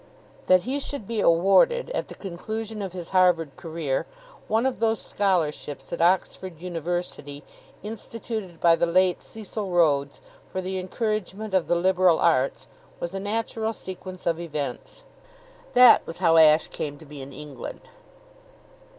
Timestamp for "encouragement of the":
10.79-11.75